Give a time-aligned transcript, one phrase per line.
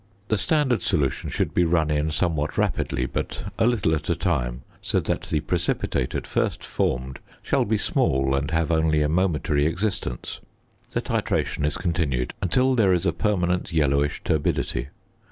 [0.29, 4.63] The standard solution should be run in somewhat rapidly, but a little at a time,
[4.81, 9.67] so that the precipitate at first formed shall be small and have only a momentary
[9.67, 10.39] existence.
[10.93, 14.87] The titration is continued until there is a permanent yellowish turbidity.